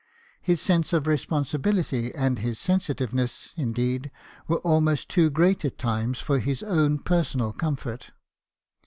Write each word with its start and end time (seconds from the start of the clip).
His 0.41 0.59
sense 0.59 0.93
of 0.93 1.05
responsibility 1.05 2.11
and 2.15 2.39
his 2.39 2.57
sensitiveness, 2.57 3.53
indeed, 3.55 4.09
were 4.47 4.57
almost 4.61 5.09
too 5.09 5.29
great 5.29 5.63
at 5.63 5.77
times 5.77 6.17
for 6.17 6.39
his 6.39 6.63
own 6.63 6.97
personal 6.97 7.53
comfort. 7.53 8.09